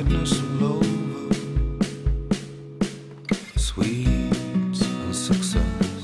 sadness 0.00 0.40
all 0.40 0.64
over. 0.76 1.34
Sweets 3.56 4.80
and 4.82 5.14
success, 5.14 6.02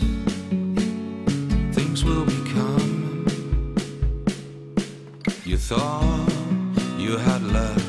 things 1.72 2.04
will 2.04 2.26
be 2.26 2.40
coming. 2.52 3.26
You 5.44 5.56
thought 5.56 6.30
you 6.98 7.16
had 7.16 7.42
left 7.42 7.86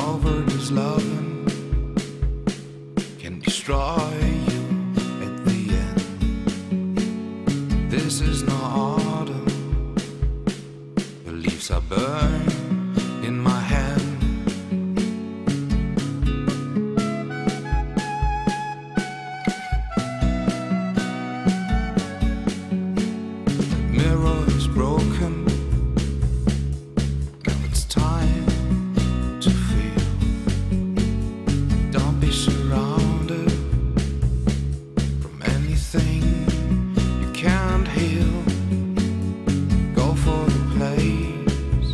over 0.00 0.40
this 0.50 0.70
loving 0.70 1.44
can 3.18 3.40
destroy 3.40 4.08
you 4.50 4.62
at 5.26 5.44
the 5.44 5.60
end. 5.84 6.90
This 7.90 8.22
is 8.22 8.42
not 8.42 8.62
autumn, 8.62 9.94
the 11.26 11.32
leaves 11.32 11.70
are 11.70 11.82
burned. 11.82 12.55
mirror 23.96 24.44
is 24.48 24.66
broken. 24.68 25.44
Now 27.46 27.58
it's 27.64 27.84
time 27.84 28.46
to 29.40 29.50
feel. 29.50 30.06
Don't 31.90 32.20
be 32.20 32.30
surrounded 32.30 33.50
from 35.22 35.40
anything 35.44 36.22
you 37.22 37.30
can't 37.32 37.88
heal. 37.88 38.42
Go 39.94 40.14
for 40.24 40.44
the 40.56 40.62
place. 40.76 41.92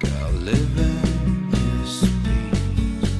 Girl, 0.00 0.32
live 0.50 0.78
in 0.78 1.50
this 1.50 1.92
peace. 2.24 3.12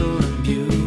And 0.00 0.44
beauty. 0.44 0.77